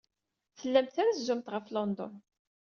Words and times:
Tellamt 0.57 0.93
trezzumt 0.95 1.47
ɣef 1.53 1.65
London. 1.73 2.13